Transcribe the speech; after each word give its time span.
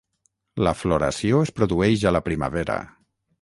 La 0.67 0.71
floració 0.79 1.41
es 1.49 1.51
produeix 1.59 2.07
a 2.09 2.15
la 2.19 2.23
primavera. 2.31 2.79